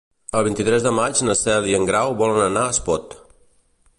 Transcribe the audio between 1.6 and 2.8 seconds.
i en Grau volen anar a